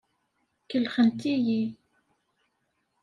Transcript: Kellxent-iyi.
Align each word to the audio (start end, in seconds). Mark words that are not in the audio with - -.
Kellxent-iyi. 0.69 1.61